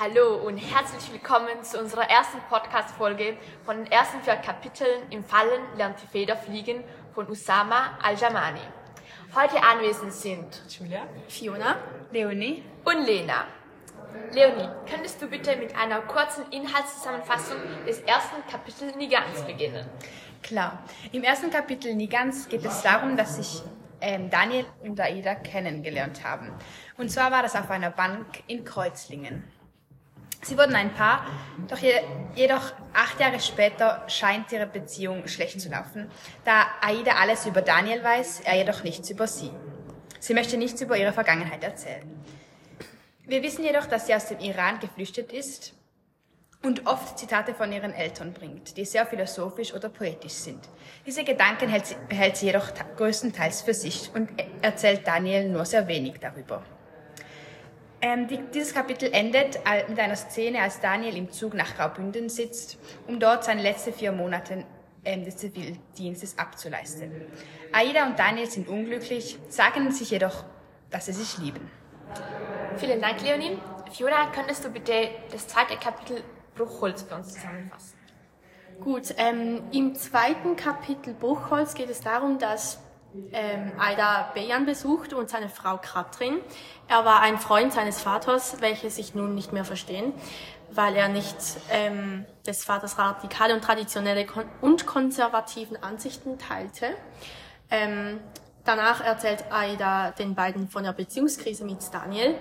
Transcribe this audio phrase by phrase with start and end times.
[0.00, 5.60] Hallo und herzlich willkommen zu unserer ersten Podcast-Folge von den ersten vier Kapiteln im Fallen
[5.76, 8.60] lernt die Feder fliegen von Usama Al-Jamani.
[9.34, 11.78] Heute anwesend sind Julia, Fiona,
[12.12, 13.46] Leonie und Lena.
[14.30, 19.84] Leonie, könntest du bitte mit einer kurzen Inhaltszusammenfassung des ersten Kapitels Nigans beginnen?
[20.44, 20.80] Klar.
[21.10, 23.64] Im ersten Kapitel Nigans geht es darum, dass sich
[24.00, 26.52] ähm, Daniel und Aida kennengelernt haben.
[26.96, 29.57] Und zwar war das auf einer Bank in Kreuzlingen.
[30.42, 31.26] Sie wurden ein Paar,
[31.68, 31.92] doch je,
[32.34, 36.10] jedoch acht Jahre später scheint ihre Beziehung schlecht zu laufen,
[36.44, 39.50] da Aida alles über Daniel weiß, er jedoch nichts über sie.
[40.20, 42.08] Sie möchte nichts über ihre Vergangenheit erzählen.
[43.24, 45.74] Wir wissen jedoch, dass sie aus dem Iran geflüchtet ist
[46.62, 50.60] und oft Zitate von ihren Eltern bringt, die sehr philosophisch oder poetisch sind.
[51.04, 54.30] Diese Gedanken hält sie, behält sie jedoch größtenteils für sich und
[54.62, 56.62] erzählt Daniel nur sehr wenig darüber.
[58.00, 62.78] Ähm, die, dieses Kapitel endet mit einer Szene, als Daniel im Zug nach Graubünden sitzt,
[63.06, 64.64] um dort seine letzten vier Monate
[65.04, 67.10] ähm, des Zivildienstes abzuleisten.
[67.72, 70.44] Aida und Daniel sind unglücklich, sagen sich jedoch,
[70.90, 71.70] dass sie sich lieben.
[72.76, 73.58] Vielen Dank, Leonie.
[73.92, 76.22] Fiona, könntest du bitte das zweite Kapitel
[76.54, 77.98] Bruchholz für uns zusammenfassen?
[78.80, 82.78] Gut, ähm, im zweiten Kapitel Bruchholz geht es darum, dass
[83.32, 86.38] ähm, Aida Bejan besucht und seine Frau Katrin.
[86.88, 90.12] Er war ein Freund seines Vaters, welche sich nun nicht mehr verstehen,
[90.70, 91.36] weil er nicht
[91.70, 96.86] ähm, des Vaters radikale und traditionelle kon und konservativen Ansichten teilte.
[97.70, 98.20] Ähm,
[98.64, 102.34] danach erzählt Aida den beiden von der Beziehungskrise mit Daniel.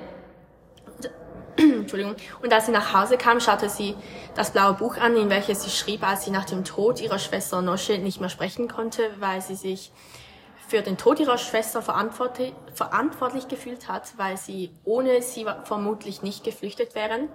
[0.86, 1.10] Und,
[1.58, 2.16] Entschuldigung.
[2.42, 3.96] Und als sie nach Hause kam, schaute sie
[4.36, 7.62] das blaue Buch an, in welches sie schrieb, als sie nach dem Tod ihrer Schwester
[7.62, 9.92] Nosche nicht mehr sprechen konnte, weil sie sich
[10.68, 12.54] für den Tod ihrer Schwester verantwortlich,
[13.48, 17.30] gefühlt hat, weil sie ohne sie vermutlich nicht geflüchtet wären.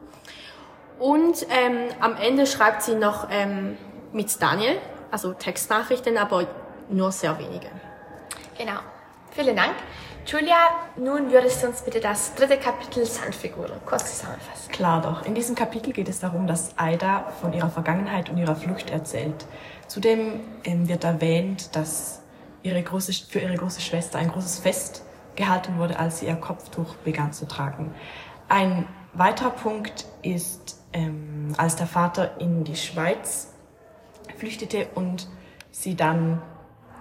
[0.98, 3.76] Und ähm, am Ende schreibt sie noch ähm,
[4.12, 4.78] mit Daniel,
[5.10, 6.46] also Textnachrichten, aber
[6.88, 7.68] nur sehr wenige.
[8.56, 8.78] Genau.
[9.30, 9.72] Vielen Dank.
[10.26, 14.70] Julia, nun würdest du uns bitte das dritte Kapitel Sandfiguren kurz zusammenfassen.
[14.70, 15.26] Klar doch.
[15.26, 19.46] In diesem Kapitel geht es darum, dass Aida von ihrer Vergangenheit und ihrer Flucht erzählt.
[19.88, 22.21] Zudem ähm, wird erwähnt, dass
[22.62, 25.04] ihre große, für ihre große Schwester ein großes Fest
[25.36, 27.94] gehalten wurde, als sie ihr Kopftuch begann zu tragen.
[28.48, 33.52] Ein weiterer Punkt ist, ähm, als der Vater in die Schweiz
[34.36, 35.28] flüchtete und
[35.70, 36.42] sie dann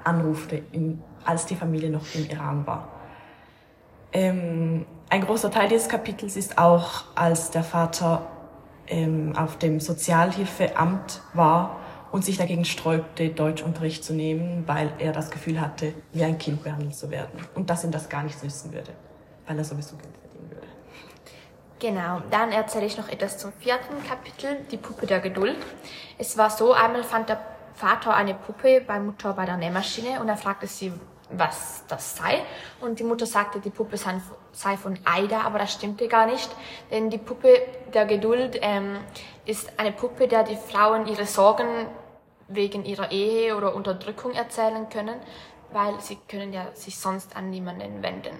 [0.04, 2.88] anrufte, in, als die Familie noch im Iran war.
[4.14, 8.28] Ähm, ein großer Teil dieses Kapitels ist auch, als der Vater
[8.88, 11.81] ähm, auf dem Sozialhilfeamt war
[12.12, 16.64] und sich dagegen sträubte, Deutschunterricht zu nehmen, weil er das Gefühl hatte, wie ein Kind
[16.64, 18.92] behandelt zu werden und dass ihm das gar nichts wissen würde,
[19.48, 20.68] weil er sowieso Geld verdienen würde.
[21.80, 25.58] Genau, dann erzähle ich noch etwas zum vierten Kapitel, die Puppe der Geduld.
[26.18, 27.40] Es war so, einmal fand der
[27.74, 30.94] Vater eine Puppe bei Mutter bei der Nähmaschine und er fragte sie,
[31.32, 32.42] was das sei.
[32.82, 36.50] Und die Mutter sagte, die Puppe sei von Aida, aber das stimmte gar nicht,
[36.92, 37.62] denn die Puppe
[37.94, 38.98] der Geduld ähm,
[39.46, 41.88] ist eine Puppe, der die Frauen ihre Sorgen
[42.54, 45.20] wegen ihrer Ehe oder Unterdrückung erzählen können,
[45.72, 48.40] weil sie können ja sich sonst an niemanden wenden.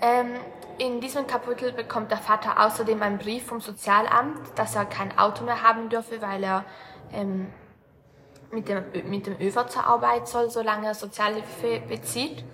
[0.00, 0.34] Ähm,
[0.78, 5.44] in diesem Kapitel bekommt der Vater außerdem einen Brief vom Sozialamt, dass er kein Auto
[5.44, 6.64] mehr haben dürfe, weil er
[7.12, 7.52] ähm,
[8.50, 12.44] mit, dem, mit dem ÖV zur Arbeit soll, solange er Sozialhilfe bezieht.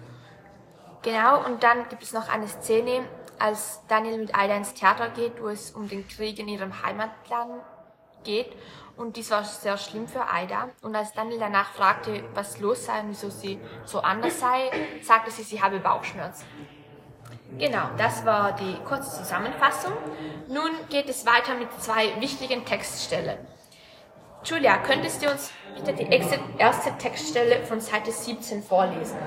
[1.03, 3.05] Genau, und dann gibt es noch eine Szene,
[3.38, 7.62] als Daniel mit Aida ins Theater geht, wo es um den Krieg in ihrem Heimatland
[8.25, 8.53] geht.
[8.97, 10.69] Und dies war sehr schlimm für Aida.
[10.82, 14.70] Und als Daniel danach fragte, was los sei und wieso sie so anders sei,
[15.03, 16.44] sagte sie, sie habe Bauchschmerzen.
[17.58, 19.92] Genau, das war die kurze Zusammenfassung.
[20.48, 23.38] Nun geht es weiter mit zwei wichtigen Textstellen.
[24.44, 26.08] Julia, könntest du uns bitte die
[26.58, 29.19] erste Textstelle von Seite 17 vorlesen?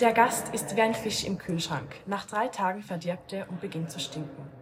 [0.00, 1.94] Der Gast ist wie ein Fisch im Kühlschrank.
[2.06, 4.61] Nach drei Tagen verdirbt er und beginnt zu stinken.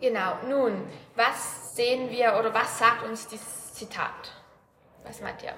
[0.00, 0.84] Genau, nun,
[1.16, 4.32] was sehen wir oder was sagt uns dieses Zitat?
[5.04, 5.54] Was meint ihr?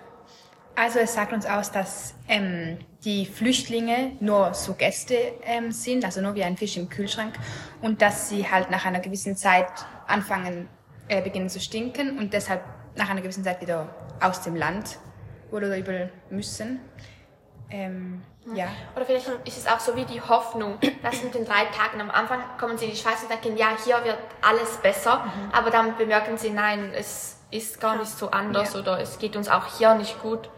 [0.77, 6.23] Also es sagt uns aus, dass ähm, die Flüchtlinge nur so Gäste ähm, sind, also
[6.23, 7.35] nur wie ein Fisch im Kühlschrank
[7.83, 9.71] und dass sie halt nach einer gewissen Zeit
[10.07, 10.69] anfangen,
[11.09, 12.63] äh, beginnen zu stinken und deshalb
[12.97, 14.99] nach einer gewissen Zeit wieder aus dem Land
[15.51, 16.81] oder übel müssen.
[17.71, 18.23] Ähm,
[18.55, 18.69] ja.
[18.97, 22.11] Oder vielleicht ist es auch so wie die Hoffnung, dass mit den drei Tagen am
[22.11, 25.53] Anfang kommen sie in die Schweiz und denken, ja, hier wird alles besser, mhm.
[25.53, 28.81] aber dann bemerken sie, nein, es ist gar nicht so anders ja.
[28.81, 30.49] oder es geht uns auch hier nicht gut.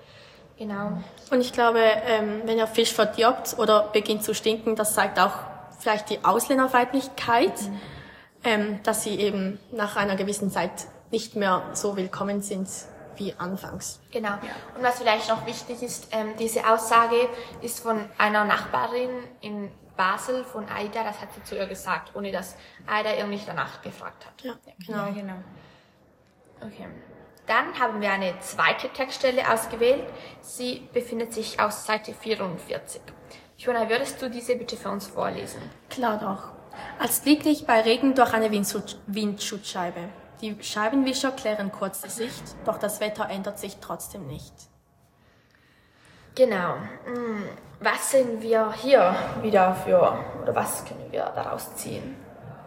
[0.59, 0.99] Genau.
[1.31, 5.33] Und ich glaube, ähm, wenn der Fisch verdirbt oder beginnt zu stinken, das zeigt auch
[5.79, 7.61] vielleicht die Ausländerfeindlichkeit.
[7.63, 7.81] Mhm.
[8.45, 10.73] ähm, dass sie eben nach einer gewissen Zeit
[11.11, 12.69] nicht mehr so willkommen sind
[13.17, 14.01] wie anfangs.
[14.11, 14.35] Genau.
[14.77, 17.29] Und was vielleicht noch wichtig ist, ähm, diese Aussage
[17.61, 19.11] ist von einer Nachbarin
[19.41, 22.57] in Basel von Aida, das hat sie zu ihr gesagt, ohne dass
[22.87, 24.43] Aida irgendwie danach gefragt hat.
[24.43, 24.55] Ja,
[24.87, 25.35] Genau, genau.
[26.61, 26.87] Okay.
[27.47, 30.05] Dann haben wir eine zweite Textstelle ausgewählt.
[30.41, 33.03] Sie befindet sich auf Seite 44.
[33.59, 35.61] Johanna, würdest du diese bitte für uns vorlesen?
[35.91, 36.53] Klar doch.
[36.99, 40.09] Als blickte ich bei Regen durch eine Windschutz- Windschutzscheibe.
[40.43, 44.53] Die Scheibenwischer klären kurz die Sicht, doch das Wetter ändert sich trotzdem nicht.
[46.35, 46.75] Genau.
[47.05, 47.45] Hm,
[47.79, 52.17] Was sehen wir hier wieder für, oder was können wir daraus ziehen?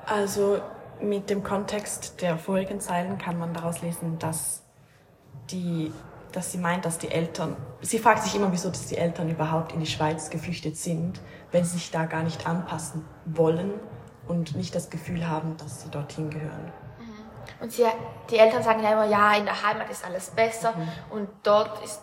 [0.05, 0.61] Also
[1.01, 4.61] mit dem Kontext der vorigen Zeilen kann man daraus lesen, dass
[5.49, 5.91] die,
[6.31, 9.73] dass sie meint, dass die Eltern, sie fragt sich immer, wieso dass die Eltern überhaupt
[9.73, 11.19] in die Schweiz geflüchtet sind,
[11.51, 13.73] wenn sie sich da gar nicht anpassen wollen
[14.27, 16.71] und nicht das Gefühl haben, dass sie dorthin gehören.
[17.59, 17.85] Und sie,
[18.29, 20.73] die Eltern sagen ja immer, ja, in der Heimat ist alles besser
[21.09, 22.01] und dort ist,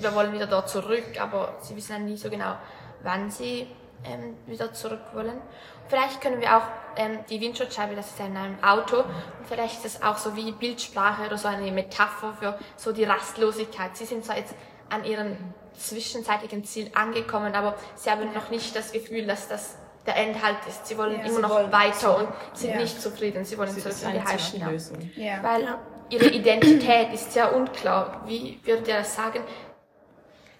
[0.00, 2.54] wir wollen wieder dort zurück, aber sie wissen ja nie so genau,
[3.02, 3.66] wann sie
[4.04, 5.40] ähm, wieder zurück wollen.
[5.88, 6.62] Vielleicht können wir auch
[6.96, 10.36] ähm, die Windschutzscheibe, das ist ja in einem Auto, und vielleicht ist es auch so
[10.36, 13.96] wie Bildsprache oder so eine Metapher für so die Rastlosigkeit.
[13.96, 14.54] Sie sind zwar jetzt
[14.90, 15.36] an ihrem
[15.76, 19.76] zwischenzeitigen Ziel angekommen, aber sie haben noch nicht das Gefühl, dass das
[20.06, 20.86] der Endhalt ist.
[20.86, 22.80] Sie wollen Ja, immer sie noch wollen weiter und sind Ja.
[22.80, 23.44] nicht zufrieden.
[23.44, 24.28] Sie wollen Sie zurück in die Heimat.
[24.40, 25.10] Zwischenlösung.
[25.16, 25.42] Ja.
[25.42, 25.78] Weil
[26.10, 28.22] ihre Identität ist sehr unklar.
[28.26, 29.40] Wie würdet ihr das sagen?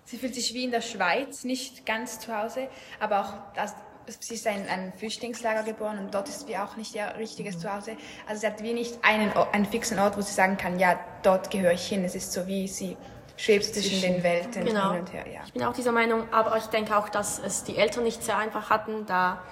[0.04, 2.68] Sie fühlt sich wie in der Schweiz, nicht ganz zu Hause,
[2.98, 3.74] aber auch, das,
[4.20, 7.94] sie ist in einem Flüchtlingslager geboren und dort ist wie auch nicht ihr richtiges Zuhause.
[8.26, 11.50] Also sie hat wie nicht einen, einen fixen Ort, wo sie sagen kann, ja, dort
[11.50, 12.04] gehöre ich hin.
[12.04, 12.96] Es ist so wie sie
[13.38, 14.90] schwebt zwischen den Welten Genau.
[14.92, 15.24] hin und her.
[15.32, 15.40] Ja.
[15.46, 18.36] Ich bin auch dieser Meinung, aber ich denke auch, dass es die Eltern nicht sehr
[18.36, 19.42] einfach hatten, da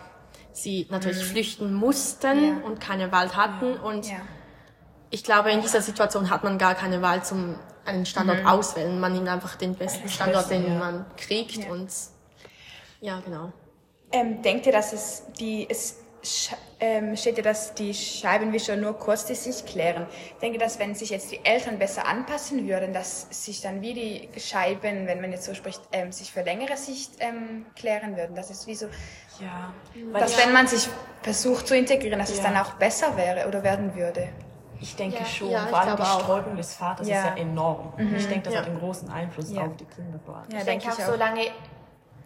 [0.53, 2.67] sie natürlich flüchten mussten Ja.
[2.67, 3.77] und keine Wahl hatten.
[3.79, 4.17] Und Ja.
[5.11, 8.99] ich glaube, in dieser Situation hat man gar keine Wahl zum einen Standort auswählen.
[8.99, 11.71] Man nimmt einfach den besten Standort, den man kriegt.
[11.71, 11.89] Und
[13.01, 13.53] ja, genau.
[14.13, 15.99] Ähm, denkt ihr, dass es die, es
[16.81, 20.07] ähm, steht ja, dass die Scheibenwischer nur kurz die Sicht klären.
[20.43, 23.95] Denkt ihr, dass wenn sich jetzt die Eltern besser anpassen würden, dass sich dann wie
[23.95, 28.35] die Scheiben, wenn man jetzt so spricht, ähm, sich für längere Sicht ähm, klären würden?
[28.37, 28.87] Das ist wie so,
[29.41, 29.73] Ja,
[30.19, 30.89] dass wenn man sich
[31.23, 32.45] versucht zu integrieren, dass es Ja.
[32.45, 34.29] dann auch besser wäre oder werden würde.
[34.79, 35.25] ich denke Ja.
[35.25, 36.21] schon, Ja, ich vor allem die glaube auch.
[36.21, 37.21] Sträubung des Vaters Ja.
[37.21, 37.95] ist ja enorm.
[38.15, 38.61] Ich denke, das Ja.
[38.61, 39.63] hat einen großen Einfluss Ja.
[39.63, 40.21] auf die Kinder.
[40.27, 41.09] Ja, ich denke denke auch, ich auch.
[41.09, 41.41] solange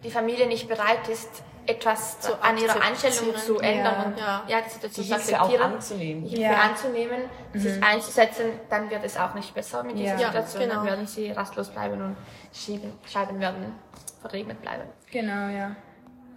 [0.03, 1.29] die Familie nicht bereit ist,
[1.67, 2.81] etwas Zu an ihrer.
[2.81, 4.43] Einstellung zu ändern und Ja.
[4.47, 6.25] ja, die Situation Die zu akzeptieren, anzunehmen.
[6.25, 6.53] Ja.
[6.53, 7.21] anzunehmen,
[7.53, 10.27] sich einzusetzen, dann wird es auch nicht besser mit dieser Ja.
[10.27, 10.61] Situation.
[10.63, 10.79] Ja, genau.
[10.79, 12.17] Dann werden sie rastlos bleiben und
[12.51, 13.73] Scheiben, Scheiben werden
[14.21, 14.83] verregnet bleiben.
[15.11, 15.75] Genau, ja.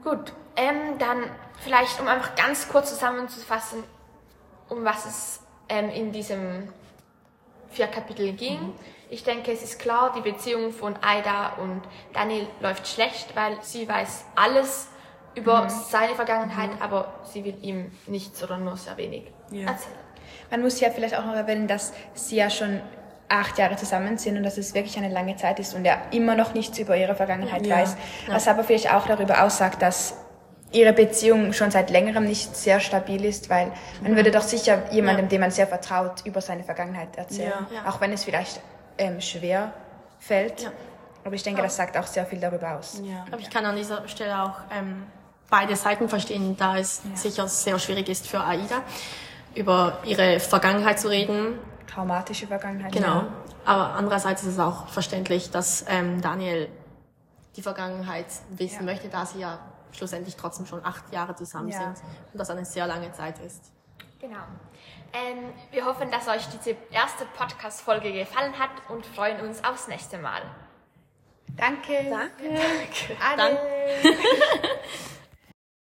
[0.03, 1.25] Gut, ähm, dann
[1.61, 3.83] vielleicht, um einfach ganz kurz zusammenzufassen,
[4.69, 5.41] um was es
[5.71, 6.69] ähm, in diesem
[7.75, 8.73] vier Kapitel ging.
[9.11, 11.83] Ich denke, es ist klar, die Beziehung von Aida und
[12.13, 14.89] Daniel läuft schlecht, weil sie weiß alles
[15.35, 19.69] über seine Vergangenheit, aber sie will ihm nichts oder nur sehr wenig Ja.
[19.69, 19.95] erzählen.
[20.51, 22.81] Man muss ja vielleicht auch noch erwähnen, dass sie ja schon
[23.29, 26.35] acht Jahre zusammen sind und dass es wirklich eine lange Zeit ist und er immer
[26.35, 27.77] noch nichts über ihre Vergangenheit Ja.
[27.77, 27.97] weiß.
[28.29, 30.17] Was aber vielleicht auch darüber aussagt, dass
[30.75, 33.71] ihre Beziehung schon seit längerem nicht sehr stabil ist, weil
[34.03, 35.31] man würde doch sicher jemandem, Ja.
[35.31, 37.53] dem man sehr vertraut, über seine Vergangenheit erzählen.
[37.71, 37.77] Ja.
[37.85, 37.91] Ja.
[37.91, 38.61] Auch wenn es vielleicht
[38.99, 39.73] ähm, schwer
[40.19, 40.63] fällt.
[40.63, 40.73] Ja.
[41.25, 43.01] Aber ich denke, das sagt auch sehr viel darüber aus.
[43.03, 43.25] Ja.
[43.31, 45.05] Aber ich kann an dieser Stelle auch ähm,
[45.49, 48.83] beide Seiten verstehen, da es sicher sehr schwierig ist für Aida,
[49.55, 51.59] über ihre Vergangenheit zu reden.
[51.87, 52.93] Traumatische Vergangenheit.
[52.93, 53.23] Genau.
[53.65, 56.69] Aber andererseits ist es auch verständlich, dass ähm, Daniel
[57.57, 58.83] die Vergangenheit wissen Ja.
[58.93, 59.59] möchte, da sie ja
[59.93, 61.79] schlussendlich trotzdem schon acht Jahre zusammen Ja.
[61.79, 61.97] sind
[62.33, 63.71] und das eine sehr lange Zeit ist.
[64.21, 64.43] Genau.
[65.13, 70.19] Ähm, wir hoffen, dass euch diese erste Podcast-Folge gefallen hat und freuen uns aufs nächste
[70.19, 70.43] Mal.
[71.57, 72.11] Danke.
[72.11, 73.17] Danke.
[73.23, 73.59] Ade.